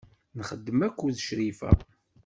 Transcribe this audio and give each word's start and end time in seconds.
Nxeddem 0.37 0.79
akked 0.87 1.19
Crifa. 1.27 1.69